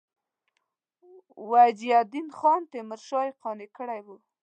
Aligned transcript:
وجیه 1.51 1.95
الدین 2.01 2.27
خان 2.37 2.61
تیمورشاه 2.71 3.25
یې 3.27 3.33
قانع 3.41 3.67
کړی 3.77 3.99
وو. 4.05 4.15